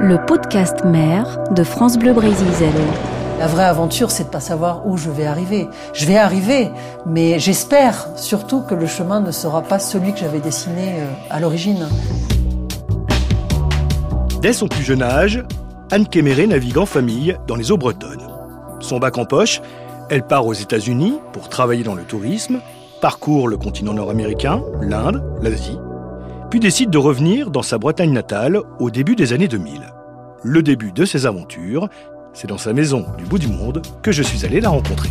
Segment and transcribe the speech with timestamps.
[0.00, 2.46] le podcast mère de France Bleu Brésil.
[3.38, 5.68] La vraie aventure, c'est de pas savoir où je vais arriver.
[5.94, 6.70] Je vais arriver,
[7.06, 11.40] mais j'espère surtout que le chemin ne sera pas celui que j'avais dessiné euh, à
[11.40, 11.88] l'origine.
[14.42, 15.42] Dès son plus jeune âge,
[15.90, 18.28] Anne Kéméré navigue en famille dans les eaux bretonnes.
[18.80, 19.62] Son bac en poche,
[20.10, 22.60] elle part aux États-Unis pour travailler dans le tourisme,
[23.00, 25.78] parcourt le continent nord-américain, l'Inde, l'Asie,
[26.50, 29.92] puis décide de revenir dans sa Bretagne natale au début des années 2000.
[30.44, 31.88] Le début de ses aventures,
[32.32, 35.10] c'est dans sa maison du bout du monde que je suis allé la rencontrer.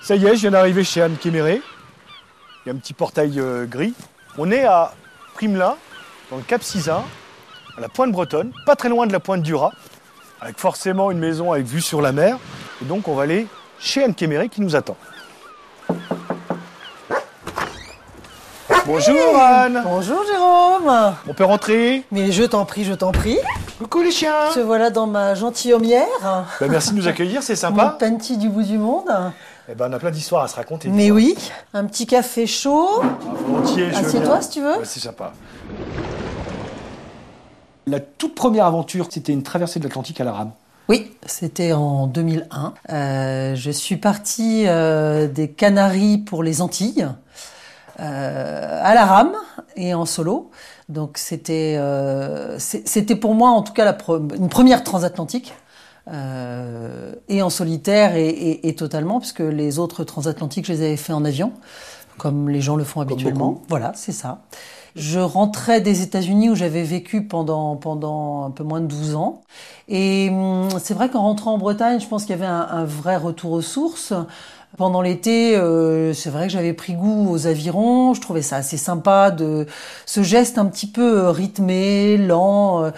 [0.00, 1.60] Ça y est, je viens d'arriver chez Anne Kéméré.
[2.64, 3.94] Il y a un petit portail euh, gris.
[4.38, 4.94] On est à
[5.34, 5.76] Primelin,
[6.30, 7.02] dans le Cap Sizun,
[7.76, 9.72] à la pointe bretonne, pas très loin de la pointe du Rat,
[10.40, 12.38] avec forcément une maison avec vue sur la mer.
[12.82, 13.46] Et donc on va aller
[13.78, 14.96] chez Anne Kéméré qui nous attend.
[18.86, 23.36] Bonjour Anne Bonjour Jérôme On peut rentrer Mais je t'en prie, je t'en prie.
[23.78, 26.06] Coucou les chiens Te voilà dans ma gentilhommière.
[26.22, 27.96] Bah, Merci de nous accueillir, c'est Mon sympa.
[28.00, 29.10] panty du bout du monde.
[29.70, 30.88] Eh ben, on a plein d'histoires à se raconter.
[30.88, 31.36] Mais oui,
[31.74, 33.02] un petit café chaud.
[33.02, 33.06] Ah,
[33.46, 34.78] volontiers, Assieds-toi si tu veux.
[34.78, 35.32] Ouais, c'est sympa.
[37.88, 40.50] La toute première aventure, c'était une traversée de l'Atlantique à la rame.
[40.88, 42.74] Oui, c'était en 2001.
[42.90, 47.06] Euh, je suis partie euh, des Canaries pour les Antilles,
[48.00, 49.32] euh, à la rame
[49.76, 50.50] et en solo.
[50.88, 51.78] Donc c'était
[52.58, 55.52] c'était pour moi en tout cas la pre- une première transatlantique.
[57.28, 61.12] et en solitaire et, et- et totalement, puisque les autres transatlantiques, je les avais fait
[61.12, 61.52] en avion,
[62.16, 63.60] comme les gens le font habituellement.
[63.68, 64.40] Voilà, c'est ça.
[64.98, 69.42] Je rentrais des États-Unis où j'avais vécu pendant, pendant un peu moins de 12 ans.
[69.88, 72.84] Et hum, c'est vrai qu'en rentrant en Bretagne, je pense qu'il y avait un, un
[72.84, 74.12] vrai retour aux sources.
[74.76, 78.12] Pendant l'été, euh, c'est vrai que j'avais pris goût aux avirons.
[78.14, 79.66] Je trouvais ça assez sympa de
[80.04, 82.84] ce geste un petit peu euh, rythmé, lent.
[82.84, 82.90] euh,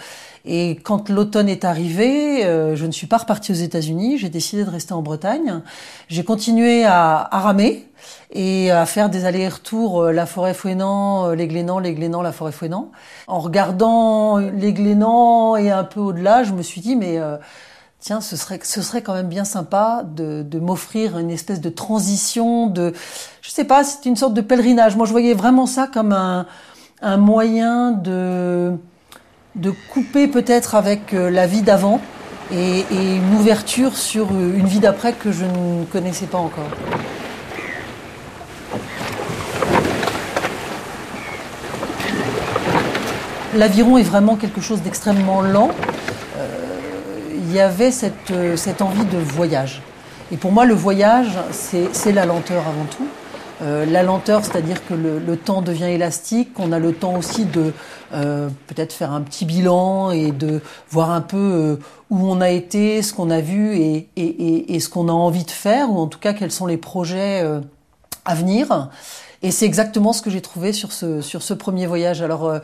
[0.43, 4.17] et quand l'automne est arrivé, euh, je ne suis pas repartie aux États-Unis.
[4.17, 5.61] J'ai décidé de rester en Bretagne.
[6.07, 7.85] J'ai continué à, à ramer
[8.31, 12.31] et à faire des allers-retours euh, la forêt fouenant, euh, les Glénans, les Glénans, la
[12.31, 12.91] forêt fouenant.
[13.27, 17.37] En regardant les Glénans et un peu au-delà, je me suis dit mais euh,
[17.99, 22.67] tiens, ce serait ce serait quand même bien sympa de, m'offrir une espèce de transition,
[22.67, 22.93] de
[23.41, 24.95] je sais pas, c'est une sorte de pèlerinage.
[24.95, 26.45] Moi, je voyais vraiment ça comme un
[27.01, 28.73] un moyen de
[29.55, 31.99] de couper peut-être avec la vie d'avant
[32.53, 36.69] et, et une ouverture sur une vie d'après que je ne connaissais pas encore.
[43.55, 45.71] L'aviron est vraiment quelque chose d'extrêmement lent.
[46.37, 46.47] Euh,
[47.35, 49.81] il y avait cette, euh, cette envie de voyage.
[50.31, 53.05] Et pour moi, le voyage, c'est la lenteur avant tout.
[53.61, 57.73] Euh, la lenteur, c'est-à-dire que le, temps devient élastique, qu'on a le temps aussi de
[58.11, 61.77] peut-être faire un petit bilan et de voir un peu
[62.09, 65.43] où on a été, ce qu'on a vu et, et, et, ce qu'on a envie
[65.43, 67.45] de faire, ou en tout cas quels sont les projets
[68.25, 68.89] à venir.
[69.43, 72.21] Et c'est exactement ce que j'ai trouvé sur ce, sur ce premier voyage.
[72.21, 72.59] Alors, euh,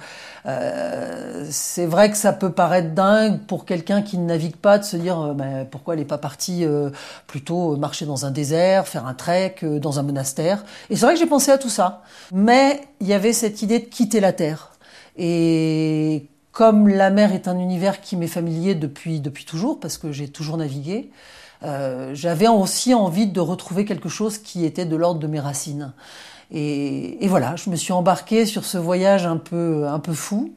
[0.46, 4.84] euh, c'est vrai que ça peut paraître dingue pour quelqu'un qui ne navigue pas de
[4.84, 6.92] se dire euh, ben, pourquoi elle n'est pas partie euh,
[7.26, 10.64] plutôt marcher dans un désert, faire un trek euh, dans un monastère.
[10.92, 12.04] Et c'est vrai que j'ai pensé à tout ça.
[12.32, 14.72] Mais il y avait cette idée de quitter la terre.
[15.18, 20.12] Et comme la mer est un univers qui m'est familier depuis, depuis toujours, parce que
[20.12, 21.12] j'ai toujours navigué,
[21.64, 25.94] euh, j'avais aussi envie de retrouver quelque chose qui était de l'ordre de mes racines.
[26.52, 30.54] Et, et voilà, je me suis embarquée sur ce voyage un peu, un peu fou.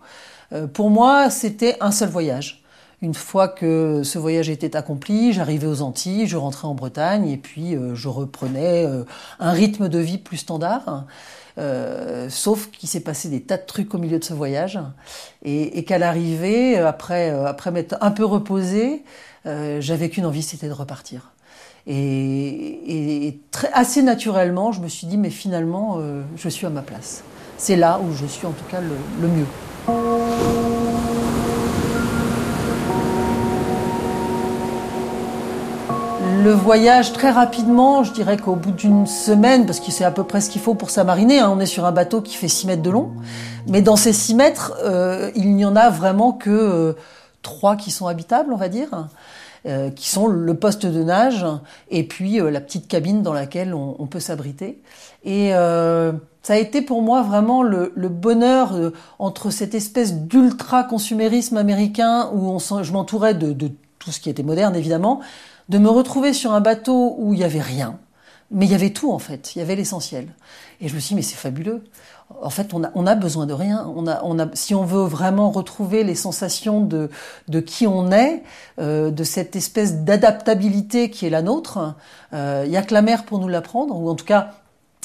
[0.52, 2.62] Euh, pour moi, c'était un seul voyage.
[3.02, 7.38] Une fois que ce voyage était accompli, j'arrivais aux Antilles, je rentrais en Bretagne et
[7.38, 9.04] puis euh, je reprenais euh,
[9.38, 11.06] un rythme de vie plus standard.
[11.58, 14.78] Euh, sauf qu'il s'est passé des tas de trucs au milieu de ce voyage
[15.42, 19.02] et, et qu'à l'arrivée, après, euh, après m'être un peu reposée,
[19.46, 21.29] euh, j'avais qu'une envie, c'était de repartir.
[21.86, 23.40] Et,
[23.72, 27.22] assez naturellement, je me suis dit, mais finalement, euh, je suis à ma place.
[27.56, 29.46] C'est là où je suis en tout cas le, mieux.
[36.42, 40.24] Le voyage, très rapidement, je dirais qu'au bout d'une semaine, parce que c'est à peu
[40.24, 42.66] près ce qu'il faut pour s'amariner, hein, on est sur un bateau qui fait 6
[42.66, 43.10] mètres de long,
[43.66, 46.92] mais dans ces 6 mètres, euh, il n'y en a vraiment que euh,
[47.42, 48.88] trois qui sont habitables, on va dire.
[49.66, 51.44] Euh, qui sont le poste de nage
[51.90, 54.80] et puis euh, la petite cabine dans laquelle on, peut s'abriter.
[55.22, 58.72] Et euh, ça a été pour moi vraiment le, bonheur
[59.18, 64.42] entre cette espèce d'ultra consumérisme américain où je m'entourais de, de tout ce qui était
[64.42, 65.20] moderne évidemment,
[65.68, 67.98] de me retrouver sur un bateau où il n'y avait rien,
[68.50, 70.28] mais il y avait tout en fait, il y avait l'essentiel.
[70.80, 71.84] Et je me suis dit mais c'est fabuleux
[72.42, 73.90] en fait, on a, on a besoin de rien.
[73.94, 77.10] On a, on a, si on veut vraiment retrouver les sensations de,
[77.48, 78.42] de qui on est,
[78.78, 81.94] euh, de cette espèce d'adaptabilité qui est la nôtre,
[82.32, 84.52] il euh, y a que la mer pour nous l'apprendre, ou en tout cas,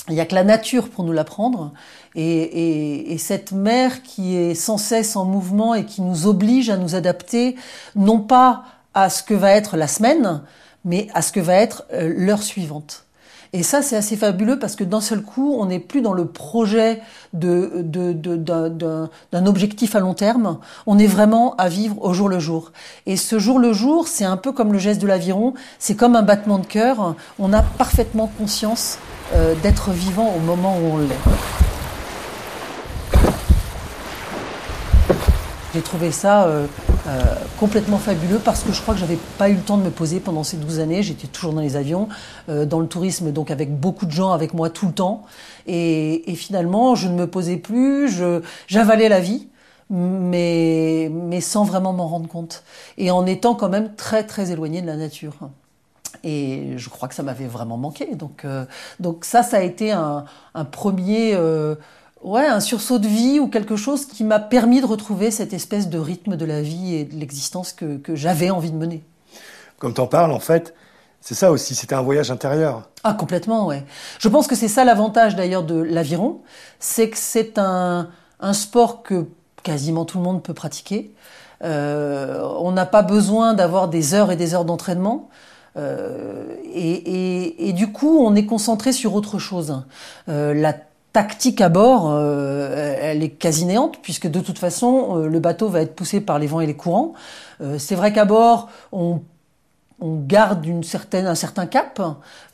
[0.08, 1.74] il y a que la nature pour nous l'apprendre.
[2.14, 6.70] Et, et, et, cette mer qui est sans cesse en mouvement et qui nous oblige
[6.70, 7.56] à nous adapter,
[7.96, 8.64] non pas
[8.94, 10.44] à ce que va être la semaine,
[10.86, 13.05] mais à ce que va être euh, l'heure suivante.
[13.56, 16.26] Et ça, c'est assez fabuleux parce que d'un seul coup, on n'est plus dans le
[16.26, 19.08] projet d'un
[19.46, 20.58] objectif à long terme.
[20.88, 22.74] On est vraiment à vivre au jour le jour.
[23.06, 25.54] Et ce jour le jour, c'est un peu comme le geste de l'aviron.
[25.80, 27.16] C'est comme un battement de cœur.
[27.40, 28.98] On a parfaitement conscience
[29.34, 31.65] euh, d'être vivant au moment où on l'est.
[35.76, 36.68] J'ai trouvé ça euh,
[37.06, 37.22] euh,
[37.60, 40.22] complètement fabuleux parce que je crois que j'avais pas eu le temps de me poser
[40.22, 41.04] pendant ces 12 années.
[41.04, 42.08] J'étais toujours dans les avions,
[42.48, 45.24] euh, dans le tourisme, donc avec beaucoup de gens avec moi tout le temps.
[45.68, 48.24] Et, finalement, je ne me posais plus,
[48.68, 49.50] j'avalais la vie,
[49.90, 52.64] mais, mais sans vraiment m'en rendre compte.
[52.98, 55.36] Et en étant quand même très très éloigné de la nature.
[56.24, 58.16] Et je crois que ça m'avait vraiment manqué.
[58.16, 58.46] Donc,
[59.02, 60.24] donc ça, ça a été un
[60.72, 61.38] premier
[62.26, 65.90] ouais, un sursaut de vie ou quelque chose qui m'a permis de retrouver cette espèce
[65.90, 69.04] de rythme de la vie et de l'existence que, que j'avais envie de mener.
[69.78, 70.74] Comme tu en parles, en fait,
[71.22, 72.90] c'est ça aussi, c'était un voyage intérieur.
[73.04, 73.86] Ah, complètement, ouais.
[74.20, 76.42] Je pense que c'est ça l'avantage d'ailleurs de l'aviron,
[76.80, 79.28] c'est que c'est un, un sport que
[79.64, 81.14] quasiment tout le monde peut pratiquer.
[81.64, 85.30] Euh, on n'a pas besoin d'avoir des heures et des heures d'entraînement.
[85.78, 89.84] Euh, et, et, et, du coup, on est concentré sur autre chose.
[90.30, 90.74] Euh, la
[91.16, 95.70] tactique à bord, euh, elle est quasi néante, puisque de toute façon, euh, le bateau
[95.70, 97.14] va être poussé par les vents et les courants.
[97.62, 99.22] Euh, c'est vrai qu'à bord, on
[100.00, 102.02] on garde une certaine, un certain cap,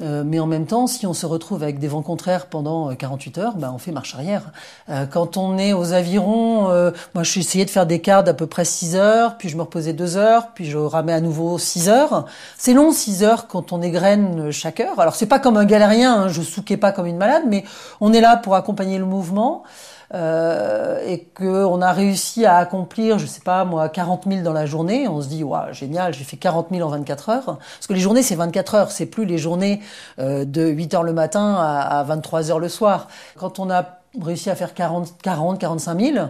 [0.02, 3.38] euh, mais en même temps, si on se retrouve avec des vents contraires pendant 48
[3.38, 4.52] euh, heures, ben on fait marche arrière.
[4.90, 8.24] Euh, quand on est aux avirons, euh, moi je suis essayé de faire des quarts
[8.24, 11.22] d'à peu près 6 heures, puis je me reposais 2 heures, puis je ramais à
[11.22, 12.26] nouveau 6 heures.
[12.58, 15.00] C'est long 6 heures quand on égrène chaque heure.
[15.00, 17.64] Alors c'est pas comme un galérien, hein, je souquais pas comme une malade, mais
[18.02, 19.64] on est là pour accompagner le mouvement
[20.13, 24.66] euh, et qu'on a réussi à accomplir, je sais pas moi, 40 000 dans la
[24.66, 27.46] journée, on se dit, waouh, génial, j'ai fait 40 000 en 24 heures.
[27.46, 29.81] Parce que les journées, c'est 24 heures, c'est plus les journées
[30.19, 33.08] euh, de 8 heures le matin à, à 23 heures le soir.
[33.38, 36.28] Quand on a réussi à faire 40, 40 45 000,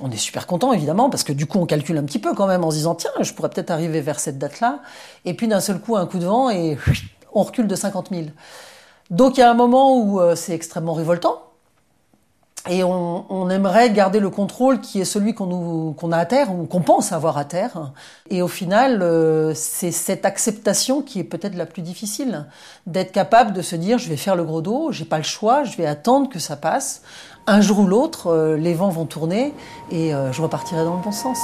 [0.00, 2.46] on est super content évidemment parce que du coup on calcule un petit peu quand
[2.46, 4.80] même en se disant tiens je pourrais peut-être arriver vers cette date-là
[5.26, 6.78] et puis d'un seul coup un coup de vent et
[7.34, 8.22] on recule de 50 000.
[9.10, 11.51] Donc il y a un moment où euh, c'est extrêmement révoltant
[12.70, 16.54] et on, on, aimerait garder le contrôle qui est celui qu'on qu'on a à terre
[16.54, 17.92] ou qu'on pense avoir à terre.
[18.30, 22.46] Et au final, euh, c'est cette acceptation qui est peut-être la plus difficile,
[22.86, 25.64] d'être capable de se dire je vais faire le gros dos, j'ai pas le choix,
[25.64, 27.02] je vais attendre que ça passe.
[27.48, 29.52] Un jour ou l'autre, euh, les vents vont tourner
[29.90, 31.38] et euh, je repartirai dans le bon sens.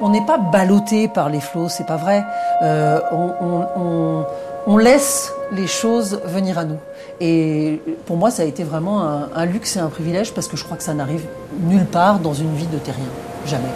[0.00, 2.22] On n'est pas ballotté par les flots, c'est pas vrai.
[2.60, 4.26] on, on, on
[4.74, 6.78] laisse les choses venir à nous.
[7.20, 9.02] Et pour moi, ça a été vraiment
[9.34, 11.24] un, luxe et un privilège parce que je crois que ça n'arrive
[11.60, 13.04] nulle part dans une vie de terrien.
[13.46, 13.68] Jamais.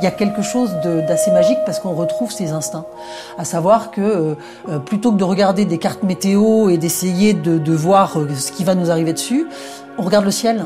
[0.00, 0.76] Il y a quelque chose
[1.08, 2.84] d'assez magique parce qu'on retrouve ses instincts.
[3.36, 4.34] À savoir que euh,
[4.68, 8.52] euh, plutôt que de regarder des cartes météo et d'essayer de, de voir euh, ce
[8.52, 9.46] qui va nous arriver dessus,
[9.98, 10.64] on regarde le ciel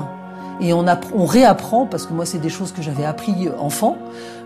[0.61, 3.97] et on, on réapprend, parce que moi c'est des choses que j'avais appris enfant,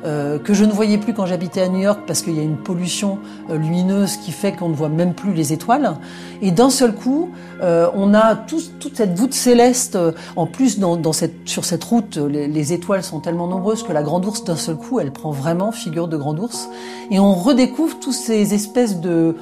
[0.05, 2.43] euh, que je ne voyais plus quand j'habitais à New York parce qu'il y a
[2.43, 3.19] une pollution
[3.51, 5.97] euh, lumineuse qui fait qu'on ne voit même plus les étoiles.
[6.43, 9.99] Et d'un seul coup, euh, on a tout, toute cette voûte céleste.
[10.37, 13.93] En plus, dans, dans cette, sur cette route, les, les, étoiles sont tellement nombreuses que
[13.93, 16.69] la grande ours, d'un seul coup, elle prend vraiment figure de grande ours.
[17.11, 19.35] Et on redécouvre toutes ces espèces de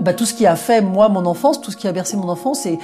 [0.00, 2.28] bah, tout ce qui a fait moi mon enfance, tout ce qui a bercé mon
[2.28, 2.78] enfance et,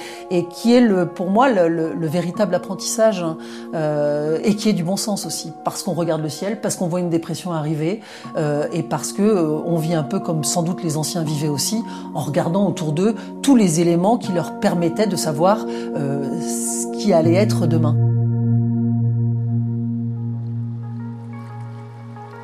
[0.49, 3.25] qui est le, pour moi le, le, le véritable apprentissage
[3.73, 6.87] euh, et qui est du bon sens aussi parce qu'on regarde le ciel, parce qu'on
[6.87, 8.01] voit une dépression arriver
[8.37, 11.49] euh, et parce que euh, on vit un peu comme sans doute les anciens vivaient
[11.49, 17.13] aussi en regardant autour d'eux tous les éléments qui leur permettaient de savoir ce qui
[17.13, 17.95] allait être demain.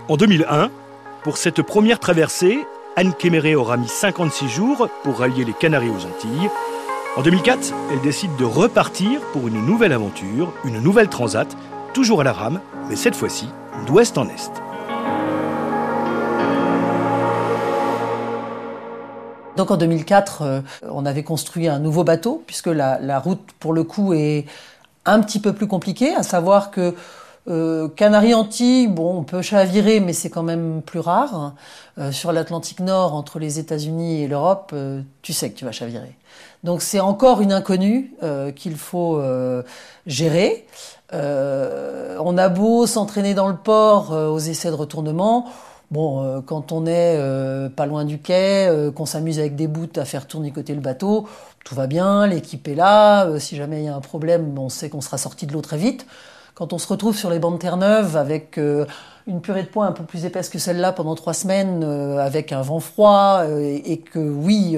[0.07, 0.69] En 2001,
[1.25, 2.59] Pour cette première traversée,
[2.97, 6.49] Anne Kéméré aura mis 56 jours pour rallier les Canaries aux Antilles.
[7.17, 11.47] En 2004, elle décide de repartir pour une nouvelle aventure, une nouvelle transat,
[11.93, 13.49] toujours à la rame, mais cette fois-ci
[13.85, 14.49] d'ouest en est.
[19.57, 23.83] Donc en 2004, euh, on avait construit un nouveau bateau, puisque la, route, pour le
[23.83, 24.45] coup, est
[25.03, 26.95] un petit peu plus compliquée, à savoir que
[27.47, 31.53] euh, Canaries-Antilles, bon, on peut chavirer, mais c'est quand même plus rare.
[31.97, 35.71] Euh, sur l'Atlantique Nord, entre les États-Unis et l'Europe, euh, tu sais que tu vas
[35.71, 36.15] chavirer.
[36.63, 38.11] Donc c'est encore une inconnue
[38.55, 39.21] qu'il faut
[40.07, 40.65] gérer.
[41.13, 45.45] on a beau s'entraîner dans le port aux essais de retournement.
[45.91, 47.19] Bon, quand on est
[47.75, 51.27] pas loin du quai, qu'on s'amuse avec des bouts à faire tournicoter le bateau,
[51.63, 53.37] tout va bien, l'équipe est là.
[53.37, 55.77] si jamais il y a un problème, on sait qu'on sera sorti de l'eau très
[55.77, 56.07] vite.
[56.55, 58.85] Quand on se retrouve sur les bancs de Terre-Neuve avec euh,
[59.27, 62.53] une purée de poing un peu plus épaisse que celle-là pendant trois semaines, euh, avec
[62.53, 64.77] un vent froid, euh, et, que oui,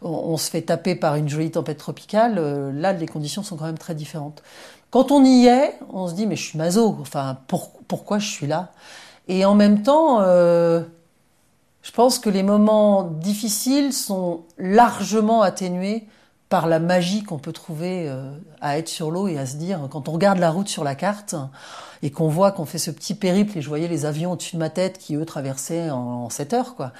[0.00, 3.78] on, se fait taper par une jolie tempête tropicale, là, les conditions sont quand même
[3.78, 4.44] très différentes.
[4.90, 7.38] Quand on y est, on se dit, mais je suis maso, enfin,
[7.88, 8.70] pourquoi je suis là?
[9.26, 16.06] Et en même temps, je pense que les moments difficiles sont largement atténués
[16.48, 19.80] par la magie qu'on peut trouver euh, à être sur l'eau et à se dire,
[19.90, 21.34] quand on regarde la route sur la carte
[22.02, 24.60] et qu'on voit qu'on fait ce petit périple et je voyais les avions au-dessus de
[24.60, 26.92] ma tête qui eux traversaient en, 7 heures, quoi.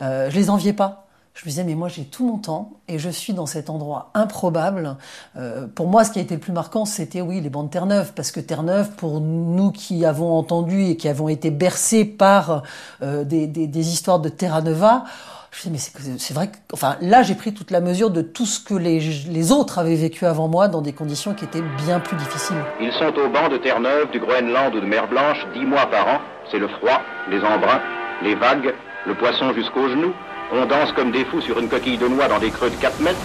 [0.00, 1.06] Euh, je les enviais pas.
[1.34, 4.10] Je me disais, mais moi j'ai tout mon temps et je suis dans cet endroit
[4.12, 4.96] improbable.
[5.36, 7.70] Euh, pour moi, ce qui a été le plus marquant, c'était oui, les bancs de
[7.70, 12.62] Terre-Neuve, parce que Terre-Neuve, pour nous qui avons entendu et qui avons été bercés par
[13.02, 15.04] euh, des, des, des, histoires de Terra Nova,
[15.52, 18.22] je me disais, mais c'est vrai que, enfin, là, j'ai pris toute la mesure de
[18.22, 21.62] tout ce que les, les, autres avaient vécu avant moi dans des conditions qui étaient
[21.84, 22.56] bien plus difficiles.
[22.80, 26.08] Ils sont au banc de Terre-Neuve, du Groenland ou de Mer Blanche, dix mois par
[26.08, 26.20] an.
[26.50, 27.80] C'est le froid, les embruns,
[28.22, 28.74] les vagues,
[29.06, 30.14] le poisson jusqu'aux genoux.
[30.54, 33.00] On danse comme des fous sur une coquille de noix dans des creux de 4
[33.00, 33.18] mètres.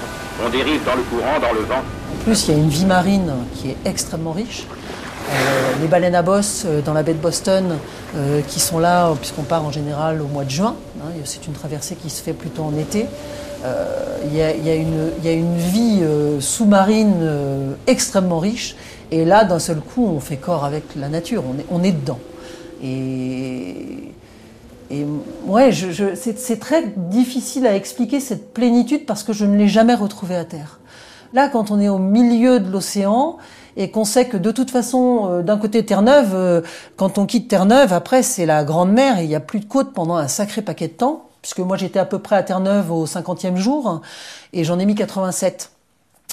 [0.46, 1.82] On dérive dans le courant, dans le vent.
[2.14, 4.66] En plus, il y a une vie marine qui est extrêmement riche.
[5.30, 7.78] Euh, les baleines à bosse euh, dans la baie de Boston
[8.16, 10.76] euh, qui sont là puisqu'on part en général au mois de juin.
[11.02, 13.06] Hein, c'est une traversée qui se fait plutôt en été.
[14.26, 16.02] Il y, a, une vie
[16.40, 18.76] sous-marine extrêmement riche
[19.12, 21.92] et là d'un seul coup on fait corps avec la nature, on est, on est
[21.92, 22.20] dedans.
[22.84, 24.14] Et,
[24.90, 25.06] et
[25.46, 25.72] ouais,
[26.16, 30.46] c'est très difficile à expliquer cette plénitude parce que je ne l'ai jamais retrouvée à
[30.46, 30.80] terre.
[31.34, 33.38] Là, quand on est au milieu de l'océan,
[33.78, 36.62] et qu'on sait que de toute façon, euh, d'un côté Terre-Neuve, euh,
[36.98, 39.66] quand on quitte Terre-Neuve, après c'est la grande mer et il n'y a plus de
[39.66, 42.92] côte pendant un sacré paquet de temps, puisque moi j'étais à peu près à Terre-Neuve
[42.92, 44.02] au 50e jour
[44.52, 45.72] et j'en ai mis 87.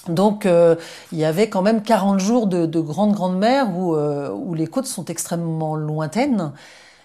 [0.09, 0.75] Donc euh,
[1.13, 4.67] il y avait quand même 40 jours de, de grande grande mer où, où les
[4.67, 6.53] côtes sont extrêmement lointaines.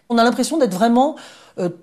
[0.09, 1.17] On a l'impression d'être vraiment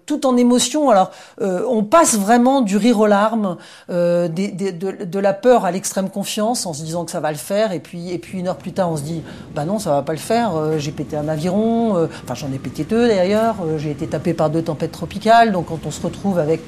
[0.06, 0.90] tout en émotion.
[0.90, 3.56] Alors, euh, on passe vraiment du rire aux larmes,
[3.90, 7.72] euh, de, la peur à l'extrême confiance, en se disant que ça va le faire,
[7.72, 9.22] et puis, et puis une heure plus tard, on se dit,
[9.54, 10.78] bah non, ça va pas le faire.
[10.78, 13.56] j'ai pété un aviron, enfin j'en ai pété deux d'ailleurs.
[13.78, 15.52] j'ai été tapé par deux tempêtes tropicales.
[15.52, 16.62] Donc, quand on se retrouve avec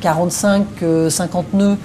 [0.00, 0.66] 45,
[1.08, 1.76] 50 nœuds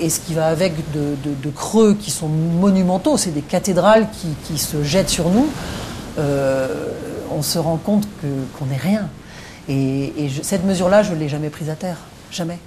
[0.00, 4.08] et ce qui va avec de, creux qui sont monumentaux, c'est des cathédrales
[4.44, 5.48] qui, se jettent sur nous.
[6.18, 8.06] on se rend compte
[8.58, 9.08] qu'on n'est rien.
[9.68, 11.98] Et, cette mesure-là, je ne l'ai jamais prise à terre.
[12.30, 12.58] Jamais.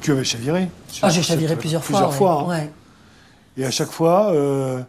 [0.00, 0.68] Tu avais chaviré
[1.02, 1.98] Ah, j'ai chaviré plusieurs fois.
[1.98, 2.46] Plusieurs fois.
[2.50, 2.66] Hein.
[3.56, 4.80] Et à chaque fois, euh,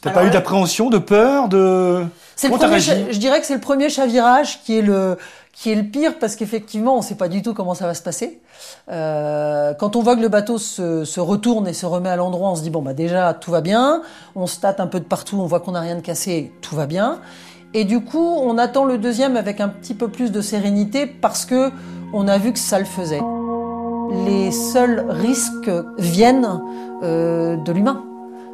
[0.00, 2.04] tu n'as pas eu d'appréhension, de peur, de.
[2.36, 5.16] C'est le premier, je dirais que c'est le premier chavirage qui est le
[5.54, 7.94] qui est le pire parce qu'effectivement on ne sait pas du tout comment ça va
[7.94, 8.40] se passer.
[8.90, 12.50] Euh, quand on voit que le bateau se, se, retourne et se remet à l'endroit,
[12.50, 14.02] on se dit bon bah déjà tout va bien.
[14.34, 16.74] On se tâte un peu de partout, on voit qu'on n'a rien de cassé, tout
[16.74, 17.20] va bien.
[17.76, 21.44] Et du coup, on attend le deuxième avec un petit peu plus de sérénité parce
[21.44, 21.72] que
[22.12, 23.20] on a vu que ça le faisait.
[24.26, 26.60] Les seuls risques viennent
[27.02, 28.04] euh, de l'humain,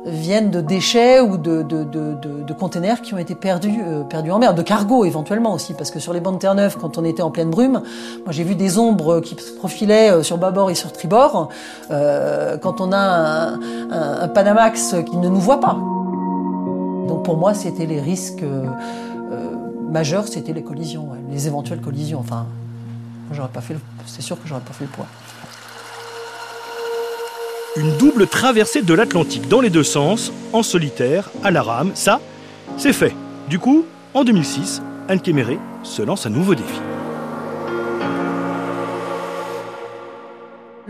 [0.07, 4.55] viennent de déchets ou de, de, containers qui ont été perdus, euh, perdus en mer,
[4.55, 7.31] de cargo éventuellement aussi, parce que sur les bancs de Terre-Neuve, quand on était en
[7.31, 7.83] pleine brume,
[8.25, 11.51] moi j'ai vu des ombres qui se profilaient euh, sur bâbord et sur tribord,
[11.91, 13.61] quand on a un,
[14.23, 15.77] un Panamax qui ne nous voit pas.
[17.09, 18.45] Donc pour moi, c'était les risques
[19.91, 22.21] majeur, c'était les collisions, les éventuelles collisions.
[22.21, 22.47] Enfin,
[23.33, 23.77] j'aurais pas fait.
[24.07, 25.07] C'est sûr que j'aurais pas fait le poids.
[27.77, 32.21] Une double traversée de l'Atlantique dans les deux sens, en solitaire, à la rame, ça,
[32.77, 33.15] c'est fait.
[33.49, 36.90] Du coup, en 2006, Anne Kéméré se lance un nouveau défi.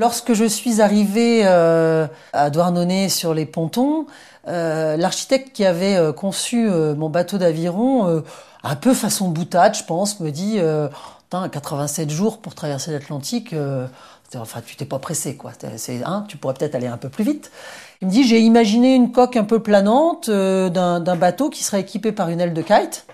[0.00, 4.07] Lorsque je suis arrivée euh, à Douarnenez sur les pontons,
[4.49, 8.23] euh, l'architecte qui avait euh, conçu mon bateau d'aviron,
[8.62, 10.59] un peu façon boutade, je pense, me dit
[11.30, 13.54] 87 jours pour traverser l'Atlantique,
[14.35, 15.52] enfin tu t'es pas pressé quoi.
[16.07, 17.50] Hein, tu pourrais peut-être aller un peu plus vite.
[18.00, 22.11] Il me dit j'ai imaginé une coque un peu planante d'un bateau qui serait équipé
[22.12, 23.04] par une aile de kite.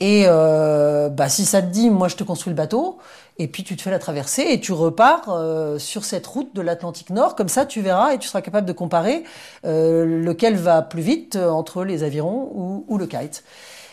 [0.00, 2.98] Et bah, si ça te dit, moi je te construis le bateau
[3.38, 6.60] et puis tu te fais la traversée et tu repars euh, sur cette route de
[6.60, 7.34] l'Atlantique Nord.
[7.34, 9.24] Comme ça, tu verras et tu seras capable de comparer
[9.64, 13.42] euh, lequel va plus vite euh, entre les avirons ou, le kite.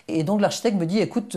[0.07, 1.35] Et donc l'architecte me dit, écoute,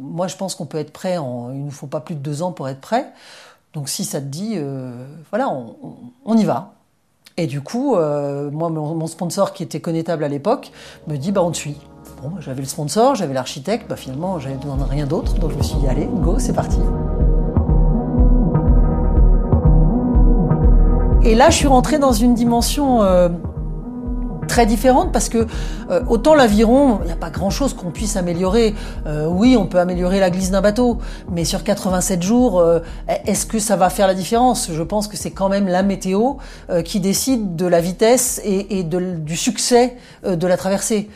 [0.00, 2.52] moi je pense qu'on peut être prêt, il ne faut pas plus de deux ans
[2.52, 3.12] pour être prêt.
[3.74, 4.58] Donc si ça te dit,
[5.30, 5.48] voilà,
[6.24, 6.74] on, y va.
[7.36, 10.72] Et du coup, moi, mon, mon, sponsor qui était connétable à l'époque
[11.06, 11.76] me dit, bah on te suit.
[12.22, 15.56] Bon, j'avais le sponsor, j'avais l'architecte, bah finalement j'avais besoin de rien d'autre, donc je
[15.56, 16.78] me suis dit allez, go, c'est parti.
[21.26, 23.28] Et là, je suis rentrée dans une dimension euh,
[24.46, 25.46] très différente parce que
[25.90, 28.74] euh, autant l'aviron, il n'y a pas grand-chose qu'on puisse améliorer.
[29.06, 30.98] Euh, oui, on peut améliorer la glisse d'un bateau,
[31.30, 32.62] mais sur 87 jours,
[33.26, 34.70] est-ce que ça va faire la différence?
[34.72, 36.34] Je pense que c'est quand même la météo
[36.84, 41.08] qui décide de la vitesse et, et de, du succès de la traversée.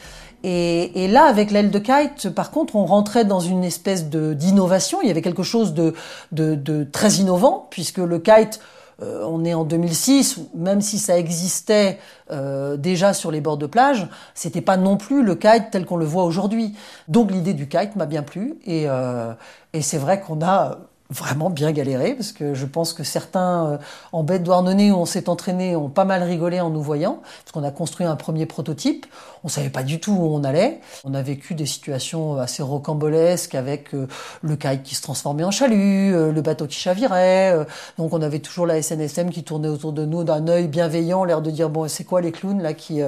[0.43, 4.33] Et, et, là, avec l'aile de kite, par contre, on rentrait dans une espèce de
[4.33, 4.99] d'innovation.
[5.03, 5.95] Il y avait quelque chose de,
[6.33, 8.61] de, de très innovant, puisque le kite,
[9.03, 11.99] euh, on est en 2006, même si ça existait
[12.31, 15.97] euh, déjà sur les bords de plage, c'était pas non plus le kite tel qu'on
[15.97, 16.75] le voit aujourd'hui.
[17.09, 19.33] Donc l'idée du kite m'a bien plu, et, euh,
[19.73, 20.79] et c'est vrai qu'on a
[21.11, 23.79] vraiment bien galéré parce que je pense que certains euh,
[24.13, 27.53] en de Douarnenez où on s'est entraîné ont pas mal rigolé en nous voyant parce
[27.53, 29.07] qu'on a construit un premier prototype.
[29.43, 30.81] On savait pas du tout où on allait.
[31.05, 34.07] On a vécu des situations assez rocambolesques avec euh,
[34.43, 37.67] le kite qui se transformait en chalut, euh, le bateau qui chavirait.
[37.99, 41.43] donc on avait toujours la SNSM qui tournait autour de nous d'un œil bienveillant, l'air
[41.43, 43.01] de dire bon c'est quoi les clowns là qui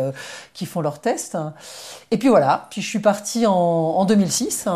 [0.54, 1.38] qui font leurs tests.
[2.10, 2.66] Et puis voilà.
[2.70, 4.68] Puis je suis partie en, en 2006,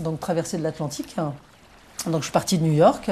[0.00, 1.16] donc traversée de l'Atlantique.
[2.06, 3.10] Donc je suis partie de New York.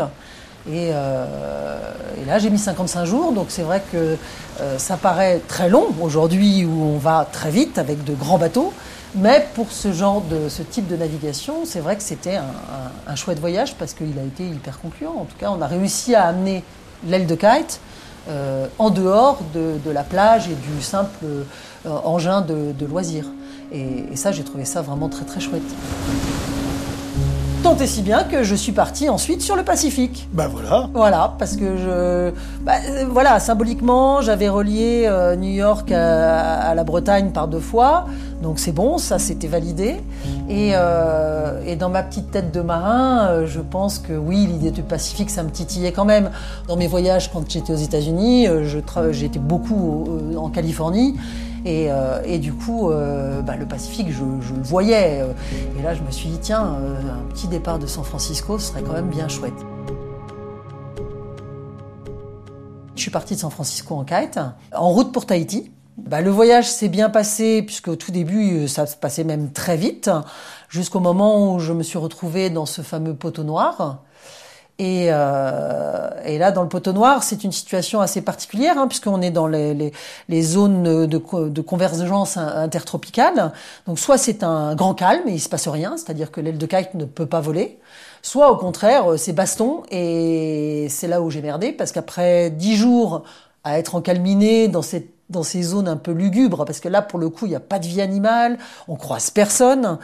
[0.69, 1.79] Et, euh,
[2.27, 3.33] là, j'ai mis 55 jours.
[3.33, 4.17] Donc c'est vrai que
[4.61, 8.73] euh, ça paraît très long aujourd'hui où on va très vite avec de grands bateaux.
[9.17, 12.37] Mais pour ce genre de ce type de navigation, c'est vrai que c'était
[13.09, 15.17] un, chouette voyage parce qu'il a été hyper concluant.
[15.19, 16.63] En tout cas, on a réussi à amener
[17.05, 17.81] l'aile de kite
[18.29, 21.25] euh, en dehors de, la plage et du simple
[21.85, 23.25] engin de, de loisir.
[23.73, 25.63] Et ça, j'ai trouvé ça vraiment très très chouette.
[27.63, 30.27] Tant et si bien que je suis partie ensuite sur le Pacifique.
[30.33, 30.89] Bah voilà.
[30.95, 32.31] Voilà, parce que je,
[32.65, 37.61] bah, euh, voilà, symboliquement, j'avais relié euh, New York à, à, la Bretagne par deux
[37.61, 38.07] fois,
[38.43, 39.97] donc c'est bon, ça c'était validé.
[40.49, 44.71] Et, euh, et, dans ma petite tête de marin, euh, je pense que oui, l'idée
[44.71, 46.31] du Pacifique, ça me titillait quand même.
[46.67, 48.49] Dans mes voyages, quand j'étais aux États-Unis,
[49.11, 51.15] j'étais beaucoup en Californie.
[51.65, 55.23] Et, euh, et, du coup, euh, bah, le Pacifique, je, le voyais.
[55.79, 58.83] Et là, je me suis dit, tiens, euh, un petit départ de San Francisco, serait
[58.83, 59.55] quand même bien chouette.
[62.97, 64.39] Je suis partie de San Francisco en kite,
[64.75, 65.71] en route pour Tahiti.
[65.99, 69.77] Bah, le voyage s'est bien passé, puisque au tout début, ça se passait même très
[69.77, 70.11] vite,
[70.69, 74.03] jusqu'au moment où je me suis retrouvée dans ce fameux poteau noir.
[74.81, 79.21] Et, euh, et, là, dans le poteau noir, c'est une situation assez particulière, hein, puisqu'on
[79.21, 79.93] est dans les,
[80.41, 83.53] zones de, convergence intertropicale.
[83.87, 86.65] Donc, soit c'est un grand calme et il se passe rien, c'est-à-dire que l'aile de
[86.65, 87.79] kite ne peut pas voler,
[88.23, 89.83] soit au contraire, c'est baston.
[89.91, 93.25] Et c'est là où j'ai merdé, parce qu'après dix jours
[93.65, 94.83] à être encalminé dans
[95.29, 97.61] dans ces zones un peu lugubres, parce que là, pour le coup, il n'y a
[97.61, 99.99] pas de vie animale, on croise personne.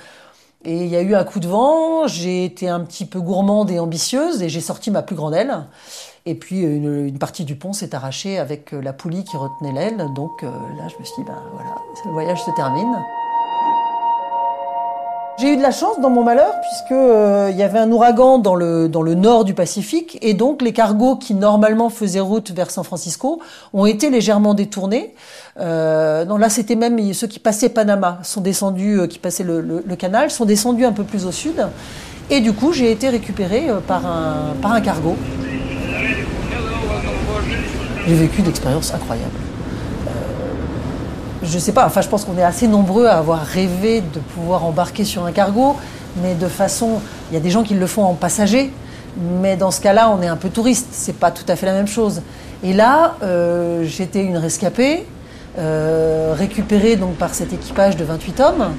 [0.68, 3.70] Et il y a eu un coup de vent, j'ai été un petit peu gourmande
[3.70, 5.64] et ambitieuse et j'ai sorti ma plus grande aile.
[6.26, 10.08] Et puis une, une partie du pont s'est arrachée avec la poulie qui retenait l'aile.
[10.16, 12.96] Donc euh, là, je me suis dit, ben voilà, le voyage se termine.
[15.38, 18.38] J'ai eu de la chance dans mon malheur puisque euh, il y avait un ouragan
[18.38, 22.52] dans le dans le nord du Pacifique et donc les cargos qui normalement faisaient route
[22.52, 23.42] vers San Francisco
[23.74, 25.14] ont été légèrement détournés.
[25.60, 29.60] Euh, non là c'était même ceux qui passaient Panama sont descendus euh, qui passaient le,
[29.60, 31.66] le, canal sont descendus un peu plus au sud
[32.30, 35.16] et du coup j'ai été récupéré euh, par un par un cargo.
[38.08, 39.45] J'ai vécu d'expériences incroyables
[41.48, 44.64] je sais pas, enfin je pense qu'on est assez nombreux à avoir rêvé de pouvoir
[44.64, 45.76] embarquer sur un cargo,
[46.22, 48.72] mais de façon, il y a des gens qui le font en passager,
[49.40, 51.72] mais dans ce cas-là, on est un peu touriste, c'est pas tout à fait la
[51.72, 52.22] même chose.
[52.62, 55.06] Et là, euh, j'étais une rescapée,
[55.58, 58.72] euh, récupérée donc par cet équipage de 28 hommes,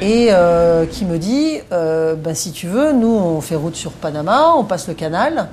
[0.00, 4.52] et euh, qui me dit bah, si tu veux, nous on fait route sur Panama,
[4.56, 5.48] on passe le canal,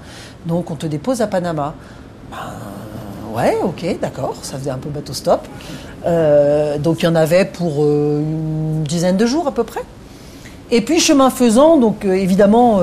[0.46, 1.74] donc on te dépose à Panama.
[2.32, 2.38] Ben,
[3.36, 5.48] ouais, ok, d'accord, ça faisait un peu bateau stop.
[6.06, 9.82] Euh, donc il y en avait pour euh, une dizaine de jours à peu près.
[10.72, 12.82] Et puis chemin faisant, donc euh, évidemment,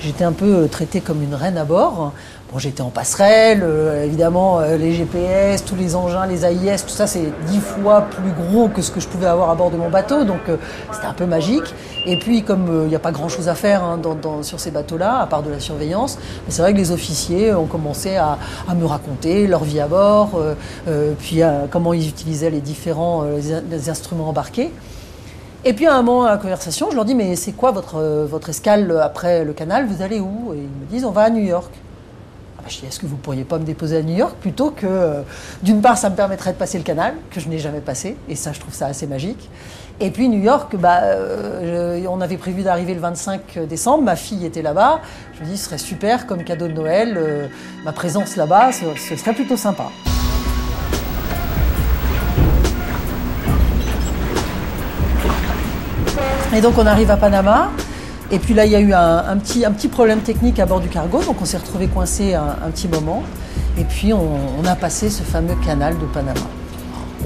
[0.00, 2.12] j'étais un peu traitée comme une reine à bord.
[2.58, 7.06] J'étais en passerelle, euh, évidemment, euh, les GPS, tous les engins, les AIS, tout ça,
[7.06, 9.88] c'est dix fois plus gros que ce que je pouvais avoir à bord de mon
[9.88, 10.58] bateau, donc euh,
[10.92, 11.74] c'était un peu magique.
[12.04, 13.98] Et puis, comme il n'y a pas grand-chose à faire hein,
[14.42, 18.16] sur ces bateaux-là, à part de la surveillance, c'est vrai que les officiers ont commencé
[18.16, 18.36] à,
[18.74, 20.30] me raconter leur vie à bord,
[21.20, 23.24] puis comment ils utilisaient les différents
[23.86, 24.72] instruments embarqués.
[25.64, 28.48] Et puis à un moment à la conversation, je leur dis mais c'est quoi votre
[28.48, 29.86] escale après le canal?
[29.86, 30.52] Vous allez où?
[30.54, 31.70] Et ils me disent on va à New York.
[32.64, 34.86] Ah je dis est-ce que vous pourriez pas me déposer à New York plutôt que
[34.86, 35.22] euh,
[35.64, 38.36] d'une part ça me permettrait de passer le canal que je n'ai jamais passé et
[38.36, 39.50] ça je trouve ça assez magique.
[39.98, 44.46] Et puis New York, bah, euh, on avait prévu d'arriver le 25 décembre, ma fille
[44.46, 45.00] était là-bas.
[45.34, 47.48] Je me dis ce serait super comme cadeau de Noël, euh,
[47.84, 49.88] ma présence là-bas, ce serait plutôt sympa.
[56.54, 57.70] Et donc on arrive à Panama.
[58.32, 61.22] Et puis là, il y a eu un, petit, problème technique à bord du cargo,
[61.22, 63.22] donc on s'est retrouvé coincé un, petit moment.
[63.78, 66.40] Et puis on a passé ce fameux canal de Panama.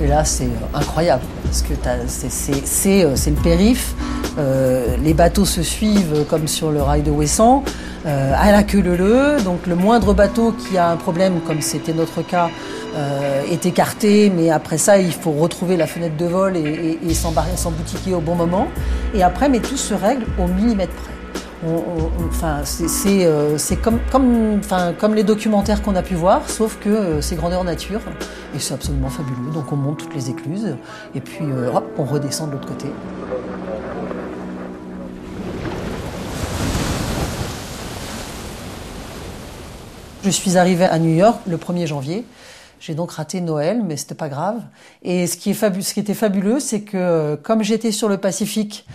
[0.02, 3.94] Et là, c'est euh, incroyable, parce que euh, c'est le périph',
[4.38, 7.64] euh, les bateaux se suivent comme sur le rail de Ouessant,
[8.04, 11.94] euh, à la queue leu donc le moindre bateau qui a un problème, comme c'était
[11.94, 12.50] notre cas,
[13.50, 17.14] est écarté, mais après ça, il faut retrouver la fenêtre de vol et, et, et
[17.14, 18.68] s'emboutiquer au bon moment.
[19.14, 21.15] Et après, mais tout se règle au millimètre près.
[21.64, 23.56] Enfin, c'est euh,
[25.00, 28.00] comme, les documentaires qu'on a pu voir, sauf que euh, c'est grandeur nature
[28.54, 29.50] et c'est absolument fabuleux.
[29.54, 30.76] Donc on monte toutes les écluses
[31.14, 32.88] et puis euh, hop, on redescend de l'autre côté.
[40.24, 42.26] Je suis arrivée à New York le 1er janvier.
[42.80, 44.60] J'ai donc raté Noël, mais c'était pas grave.
[45.02, 45.50] Et ce qui,
[45.98, 48.86] était fabuleux, c'est que comme j'étais sur le Pacifique,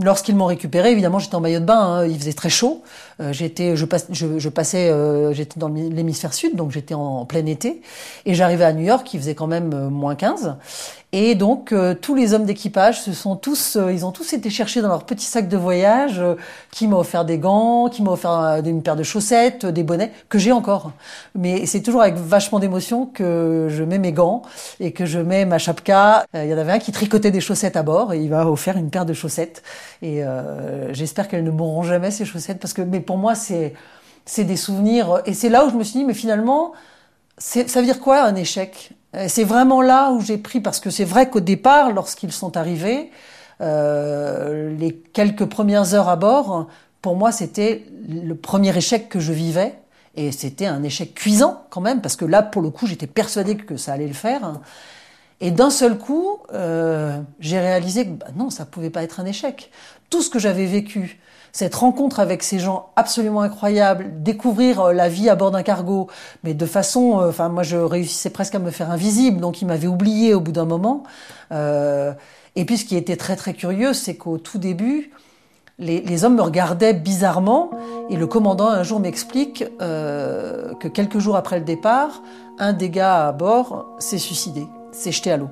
[0.00, 1.78] lorsqu'ils m'ont récupéré, évidemment, j'étais en maillot de bain.
[1.78, 2.82] hein, il faisait très chaud.
[3.20, 7.44] Euh, j'étais, je, je, je passais, euh, j'étais dans l'hémisphère sud, donc j'étais en, plein
[7.46, 7.82] été.
[8.24, 10.56] Et j'arrivais à New York, il faisait quand même euh, moins 15.
[11.12, 14.50] Et donc euh, tous les hommes d'équipage se sont tous, euh, ils ont tous été
[14.50, 16.18] cherchés dans leur petit sac de voyage.
[16.20, 16.34] euh,
[16.70, 20.12] qui m'a offert des gants, qui m'a offert euh, une paire de chaussettes, des bonnets
[20.28, 20.92] que j'ai encore.
[21.34, 24.42] Mais c'est toujours avec vachement d'émotion que je mets mes gants
[24.80, 26.26] et que je mets ma chapka.
[26.34, 28.76] Il y en avait un qui tricotait des chaussettes à bord et il m'a offert
[28.76, 29.62] une paire de chaussettes.
[30.02, 30.22] Et
[30.92, 33.74] j'espère qu'elles ne mourront jamais ces chaussettes parce que, mais pour moi c'est
[34.26, 35.22] c'est des souvenirs.
[35.26, 36.72] Et c'est là où je me suis dit, mais finalement,
[37.38, 38.92] ça veut dire quoi un échec?
[39.28, 43.10] C'est vraiment là où j'ai pris, parce que c'est vrai qu'au départ, lorsqu'ils sont arrivés,
[43.60, 46.68] euh, les quelques premières heures à bord,
[47.00, 49.74] pour moi, c'était le premier échec que je vivais.
[50.14, 53.56] Et c'était un échec cuisant quand même, parce que là, pour le coup, j'étais persuadée
[53.56, 54.60] que ça allait le faire.
[55.40, 59.24] Et d'un seul coup, euh, j'ai réalisé que bah non, ça pouvait pas être un
[59.24, 59.70] échec.
[60.10, 61.20] Tout ce que j'avais vécu,
[61.52, 66.08] cette rencontre avec ces gens absolument incroyables, découvrir euh, la vie à bord d'un cargo,
[66.44, 69.66] mais de façon, euh, enfin moi je réussissais presque à me faire invisible, donc ils
[69.66, 71.02] m'avaient oublié au bout d'un moment.
[71.52, 72.12] Euh,
[72.56, 75.10] et puis ce qui était très très curieux, c'est qu'au tout début,
[75.80, 77.70] les, hommes me regardaient bizarrement
[78.10, 82.20] et le commandant un jour m'explique que quelques jours après le départ,
[82.58, 85.50] un des gars à bord s'est suicidé, s'est jeté à l'eau.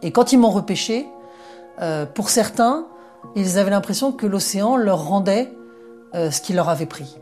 [0.00, 1.06] Et quand ils m'ont repêché,
[2.14, 2.86] pour certains,
[3.36, 5.52] ils avaient l'impression que l'océan leur rendait
[6.14, 7.16] euh, ce qu'il leur avait pris.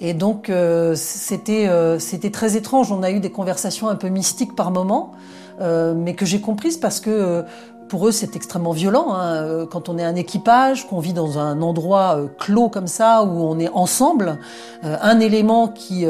[0.00, 2.92] Et donc euh, c'était euh, c'était très étrange.
[2.92, 5.12] On a eu des conversations un peu mystiques par moments,
[5.60, 7.44] euh, mais que j'ai comprises parce que
[7.88, 9.14] pour eux c'est extrêmement violent.
[9.14, 9.64] hein.
[9.70, 13.58] Quand on est un équipage, qu'on vit dans un endroit clos comme ça où on
[13.58, 14.38] est ensemble,
[14.82, 16.04] un élément qui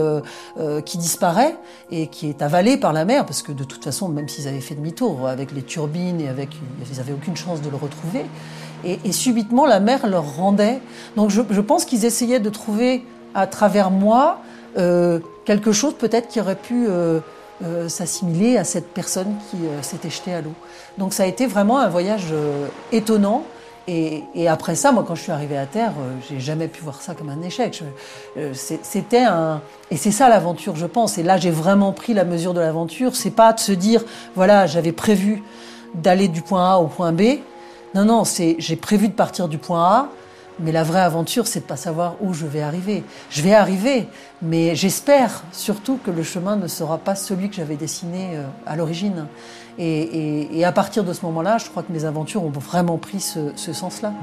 [0.86, 1.54] qui disparaît
[1.90, 4.62] et qui est avalé par la mer, parce que de toute façon, même s'ils avaient
[4.62, 6.48] fait demi-tour avec les turbines et avec,
[6.90, 8.24] ils avaient aucune chance de le retrouver.
[8.86, 10.80] Et, subitement, la mer leur rendait.
[11.16, 14.38] Donc, je, pense qu'ils essayaient de trouver à travers moi
[14.78, 17.18] euh, quelque chose peut-être qui aurait pu euh,
[17.64, 20.52] euh, s'assimiler à cette personne qui s'était jetée à l'eau.
[20.98, 22.26] Donc, ça a été vraiment un voyage
[22.92, 23.42] étonnant.
[23.88, 25.92] Et, et après ça, moi, quand je suis arrivée à terre,
[26.28, 27.82] j'ai jamais pu voir ça comme un échec.
[28.52, 31.18] C'était un, et c'est ça l'aventure, je pense.
[31.18, 33.16] Et là, j'ai vraiment pris la mesure de l'aventure.
[33.16, 34.04] C'est pas de se dire,
[34.36, 35.42] voilà, j'avais prévu
[35.94, 37.38] d'aller du point A au point B.
[37.94, 40.08] Non, non, c'est, j'ai prévu de partir du point A.
[40.58, 43.04] Mais la vraie aventure, c'est de pas savoir où je vais arriver.
[43.28, 44.08] Je vais arriver,
[44.40, 48.74] mais j'espère surtout que le chemin ne sera pas celui que j'avais dessiné euh, à
[48.74, 49.26] l'origine.
[49.78, 53.72] Et, à partir de ce moment-là, je crois que mes aventures ont vraiment pris ce
[53.74, 54.14] sens-là.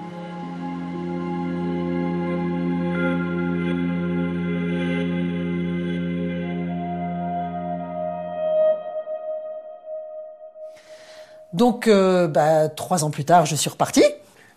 [11.54, 14.04] Donc, euh, bah, trois ans plus tard, je suis repartie.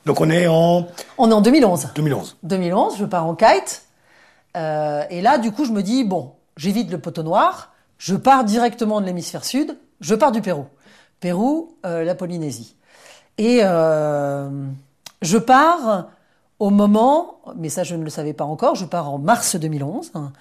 [0.07, 0.87] Donc on est en
[1.19, 1.91] On est en 2011.
[1.95, 2.37] 2011.
[2.43, 3.85] 2011, je pars en kite.
[4.57, 8.45] Euh, et là, du coup, je me dis, bon, j'évite le poteau noir, je pars
[8.45, 10.67] directement de l'hémisphère sud, je pars du Pérou.
[11.21, 12.77] Pérou, euh, la Polynésie.
[13.39, 16.07] Et je pars
[16.59, 20.13] au moment, mais ça je ne le savais pas encore, je pars en mars 2011.
[20.15, 20.33] hein,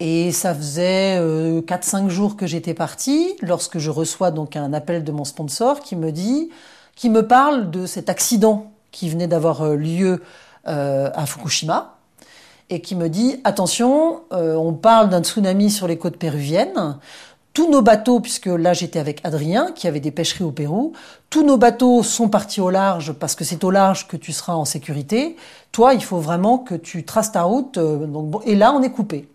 [0.00, 5.04] et ça faisait euh, 4-5 jours que j'étais partie lorsque je reçois donc un appel
[5.04, 6.50] de mon sponsor qui me dit,
[6.96, 10.22] qui me parle de cet accident qui venait d'avoir euh, lieu
[10.68, 11.96] euh, à Fukushima
[12.70, 16.98] et qui me dit attention, euh, on parle d'un tsunami sur les côtes péruviennes.
[17.52, 20.92] Tous nos bateaux, puisque là j'étais avec Adrien qui avait des pêcheries au Pérou,
[21.28, 24.54] tous nos bateaux sont partis au large parce que c'est au large que tu seras
[24.54, 25.36] en sécurité.
[25.70, 27.78] Toi, il faut vraiment que tu traces ta route.
[28.46, 29.28] et là, on est coupé.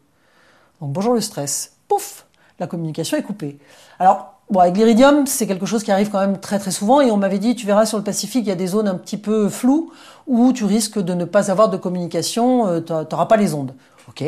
[0.81, 1.77] Donc bonjour le stress.
[1.87, 2.25] Pouf,
[2.59, 3.57] la communication est coupée.
[3.99, 7.11] Alors, bon, avec l'iridium, c'est quelque chose qui arrive quand même très très souvent et
[7.11, 9.17] on m'avait dit, tu verras sur le Pacifique, il y a des zones un petit
[9.17, 9.91] peu floues
[10.27, 13.73] où tu risques de ne pas avoir de communication, euh, t'auras pas les ondes.
[14.07, 14.23] Ok.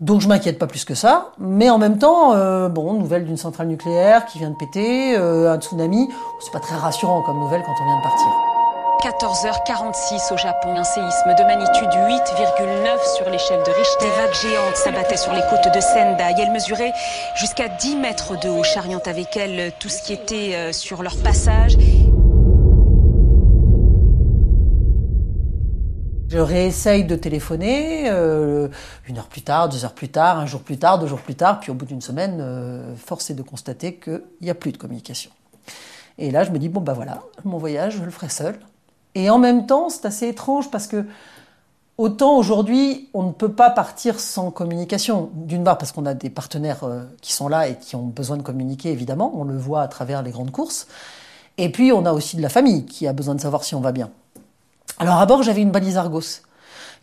[0.00, 3.36] Donc je m'inquiète pas plus que ça, mais en même temps, euh, bon, nouvelle d'une
[3.36, 6.08] centrale nucléaire qui vient de péter, euh, un tsunami,
[6.40, 8.51] c'est pas très rassurant comme nouvelle quand on vient de partir.
[9.22, 14.04] 14h46 au Japon, un séisme de magnitude 8,9 sur l'échelle de Richter.
[14.04, 16.34] Des vagues géantes s'abattaient sur les côtes de Sendai.
[16.40, 16.92] Elles mesuraient
[17.36, 21.16] jusqu'à 10 mètres de haut, chariant avec elles tout ce qui était euh, sur leur
[21.18, 21.76] passage.
[26.28, 28.66] Je réessaye de téléphoner, euh,
[29.06, 31.36] une heure plus tard, deux heures plus tard, un jour plus tard, deux jours plus
[31.36, 34.72] tard, puis au bout d'une semaine, euh, force est de constater qu'il n'y a plus
[34.72, 35.30] de communication.
[36.18, 38.58] Et là, je me dis, bon, bah voilà, mon voyage, je le ferai seul.
[39.14, 41.04] Et en même temps, c'est assez étrange parce que
[41.98, 45.30] autant aujourd'hui, on ne peut pas partir sans communication.
[45.34, 48.36] D'une part, parce qu'on a des partenaires euh, qui sont là et qui ont besoin
[48.36, 50.86] de communiquer, évidemment, on le voit à travers les grandes courses.
[51.58, 53.80] Et puis, on a aussi de la famille qui a besoin de savoir si on
[53.80, 54.10] va bien.
[54.98, 56.42] Alors à bord, j'avais une balise Argos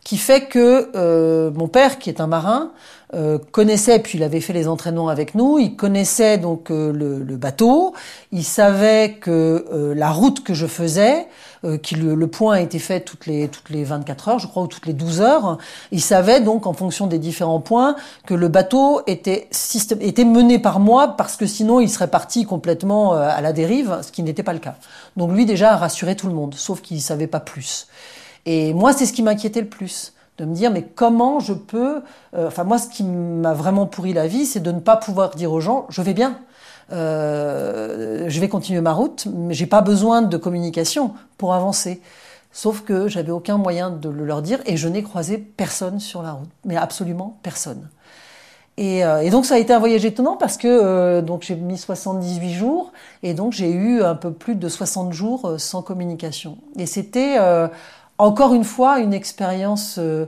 [0.03, 2.71] qui fait que euh, mon père, qui est un marin,
[3.15, 7.23] euh, connaissait, puis il avait fait les entraînements avec nous, il connaissait donc euh, le,
[7.23, 7.93] le bateau,
[8.31, 11.27] il savait que euh, la route que je faisais,
[11.65, 14.47] euh, qui le, le point a été fait toutes les toutes les 24 heures, je
[14.47, 15.57] crois, ou toutes les 12 heures,
[15.91, 19.49] il savait donc en fonction des différents points que le bateau était
[19.99, 23.97] était mené par moi parce que sinon il serait parti complètement euh, à la dérive,
[24.03, 24.75] ce qui n'était pas le cas.
[25.17, 27.87] Donc lui déjà a rassuré tout le monde, sauf qu'il savait pas plus.
[28.45, 32.01] Et moi, c'est ce qui m'inquiétait le plus, de me dire mais comment je peux.
[32.35, 35.31] euh, enfin moi, ce qui m'a vraiment pourri la vie, c'est de ne pas pouvoir
[35.31, 36.39] dire aux gens je vais bien.
[36.91, 42.01] Euh, je vais continuer ma route, mais j'ai pas besoin de communication pour avancer.
[42.51, 46.23] Sauf que j'avais aucun moyen de le leur dire et je n'ai croisé personne sur
[46.23, 47.89] la route, mais absolument personne.
[48.77, 51.77] Et, euh, et donc ça a été un voyage étonnant parce que donc j'ai mis
[51.77, 56.57] 78 jours et donc j'ai eu un peu plus de 60 jours sans communication.
[56.77, 57.37] Et c'était
[58.19, 60.27] encore une fois une expérience euh,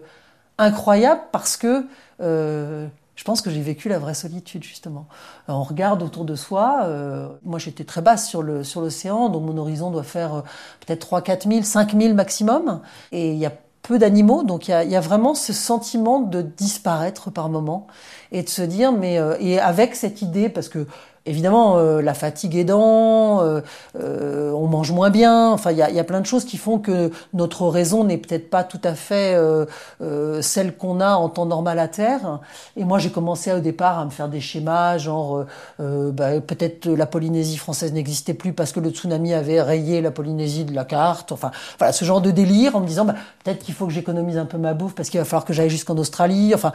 [0.58, 1.86] incroyable parce que
[2.22, 2.88] euh,
[3.22, 5.06] je pense que j'ai vécu la vraie solitude justement.
[5.48, 6.86] Alors, on regarde autour de soi.
[6.86, 10.42] euh, moi j'étais très basse sur l'océan, donc mon horizon doit faire euh,
[10.80, 12.82] peut-être 3 4 000, 5 000 maximum.
[13.12, 13.52] Et il y a
[13.84, 17.86] peu d'animaux, donc il y, a, vraiment ce sentiment de disparaître par moment
[18.32, 20.88] et de se dire mais euh, et avec cette idée parce que
[21.26, 23.62] évidemment euh, la fatigue aidant, euh,
[24.00, 27.12] euh, on mange moins bien, enfin il y a, plein de choses qui font que
[27.34, 31.80] notre raison n'est peut-être pas tout à fait euh, celle qu'on a en temps normal
[31.80, 32.40] à terre.
[32.76, 35.46] Et moi j'ai commencé au départ à me faire des schémas genre
[35.80, 40.66] bah, peut-être la Polynésie française n'existait plus parce que le tsunami avait rayé la Polynésie
[40.66, 41.32] de la carte.
[41.32, 44.38] Enfin voilà ce genre de délire en me disant bah, peut-être qu'il faut que j'économise
[44.38, 46.54] un peu ma bouffe parce qu'il va falloir que j'aille jusqu'en Australie.
[46.56, 46.72] Enfin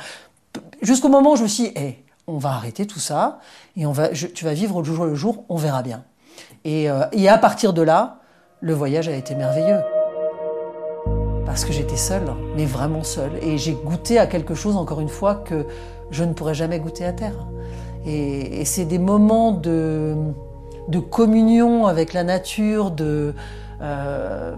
[0.83, 3.39] jusqu'au moment où je me suis dit, hey, on va arrêter tout ça
[3.77, 3.85] et
[4.35, 6.05] tu vas vivre le jour le jour, on verra bien.
[6.65, 8.19] Et, euh, et à partir de là,
[8.61, 9.81] le voyage a été merveilleux.
[11.45, 13.33] Parce que j'étais seule, mais vraiment seule.
[13.41, 15.67] Et j'ai goûté à quelque chose, encore une fois, que
[16.11, 17.47] je ne pourrais jamais goûter à terre.
[18.05, 20.17] Et, c'est des moments de,
[21.11, 23.35] communion avec la nature, de...
[23.81, 24.55] euh,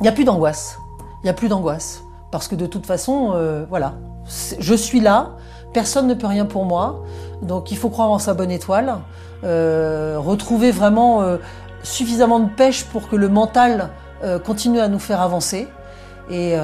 [0.00, 0.78] il n'y a plus d'angoisse.
[1.22, 2.02] Il n'y a plus d'angoisse.
[2.30, 3.94] Parce que de toute façon, euh, voilà,
[4.58, 5.36] je suis là,
[5.72, 7.04] personne ne peut rien pour moi,
[7.42, 8.98] donc il faut croire en sa bonne étoile,
[9.44, 11.36] euh, retrouver vraiment euh,
[11.82, 13.90] suffisamment de pêche pour que le mental
[14.24, 15.68] euh, continue à nous faire avancer.
[16.30, 16.56] et,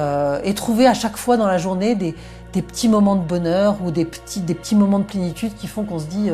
[0.55, 2.15] trouver à chaque fois dans la journée des,
[2.53, 6.29] petits moments de bonheur ou des petits, moments de plénitude qui font qu'on se dit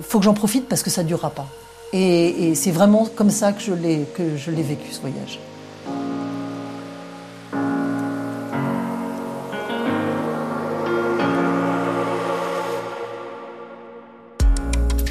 [0.00, 1.46] faut que j'en profite parce que ça durera pas.
[1.92, 5.40] Et, c'est vraiment comme ça que je l'ai vécu ce voyage.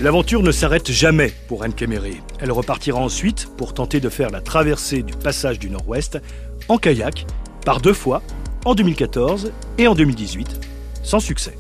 [0.06, 2.22] L'aventure ne s'arrête jamais pour Anne Kéméré.
[2.40, 6.20] Elle repartira ensuite pour tenter de faire la traversée du passage du Nord-Ouest
[6.68, 7.26] en kayak,
[7.66, 8.22] par deux fois,
[8.66, 10.60] en 2014 et en 2018,
[11.02, 11.58] sans succès.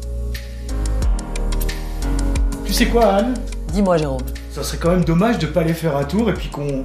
[2.67, 3.33] Tu sais quoi, Anne?
[3.73, 4.21] Dis-moi, Jérôme.
[4.51, 6.83] Ça serait quand même dommage de pas aller faire un tour et puis qu'on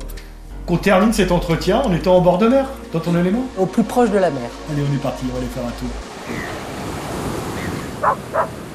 [0.65, 3.45] qu'on termine cet entretien en étant en bord de mer, dans ton élément?
[3.59, 4.49] Au plus proche de la mer.
[4.73, 6.10] Allez, on est parti, on va aller faire un tour.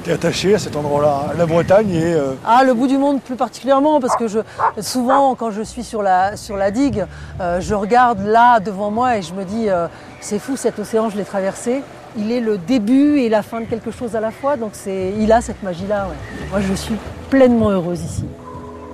[0.06, 1.32] T'es attaché à cet endroit-là, hein.
[1.36, 4.38] la Bretagne et euh, Ah, le bout du monde plus particulièrement, parce que je,
[4.80, 7.04] souvent, quand je suis sur la, sur la digue,
[7.40, 9.88] euh, je regarde là devant moi et je me dis, euh,
[10.20, 11.82] c'est fou, cet océan, je l'ai traversé.
[12.16, 15.12] Il est le début et la fin de quelque chose à la fois, donc c'est,
[15.18, 16.06] il a cette magie-là.
[16.06, 16.46] ouais.
[16.52, 16.94] Moi, je suis
[17.28, 18.24] pleinement heureuse ici.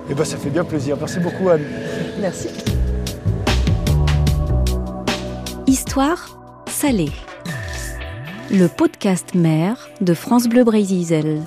[0.09, 0.97] eh ben, ça fait bien plaisir.
[0.99, 1.61] Merci beaucoup, Anne.
[2.19, 2.47] Merci.
[5.67, 7.11] Histoire salée.
[8.51, 11.41] Le podcast mère de France Bleu Brésil.